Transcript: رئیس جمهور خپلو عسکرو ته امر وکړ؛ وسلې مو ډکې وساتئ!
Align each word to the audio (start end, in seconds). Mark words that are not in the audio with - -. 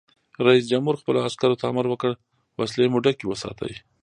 رئیس 0.47 0.65
جمهور 0.71 0.95
خپلو 1.01 1.19
عسکرو 1.27 1.59
ته 1.59 1.65
امر 1.71 1.85
وکړ؛ 1.89 2.11
وسلې 2.59 2.87
مو 2.91 2.99
ډکې 3.05 3.25
وساتئ! 3.27 3.73